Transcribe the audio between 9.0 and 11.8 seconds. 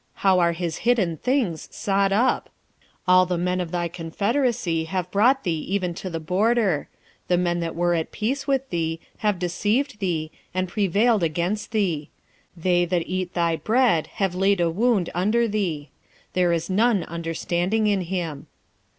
have deceived thee, and prevailed against